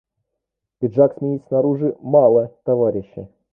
Пиджак 0.79 1.11
сменить 1.15 1.45
снаружи— 1.47 1.95
мало, 2.11 2.49
товарищи! 2.65 3.27